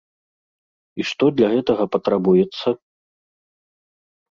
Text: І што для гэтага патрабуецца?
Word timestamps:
І 1.03 1.05
што 1.09 1.25
для 1.41 1.47
гэтага 1.53 1.83
патрабуецца? 1.97 2.67